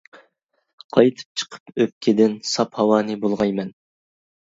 قايتىپ 0.95 1.41
چىقىپ 1.41 1.69
ئۆپكىدىن، 1.83 2.33
ساپ 2.53 2.79
ھاۋانى 2.81 3.19
بۇلغايمەن. 3.27 3.71